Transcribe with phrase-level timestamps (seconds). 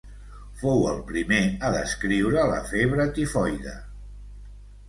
[0.61, 3.79] Fou el primer a descriure la febre tifoide.